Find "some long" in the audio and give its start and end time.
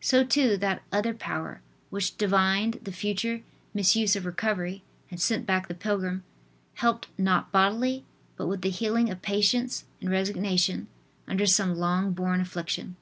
11.46-12.12